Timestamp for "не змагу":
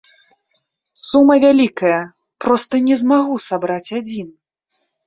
2.89-3.35